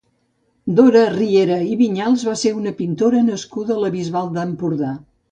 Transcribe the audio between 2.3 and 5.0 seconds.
ser una pintora nascuda a la Bisbal d'Empordà.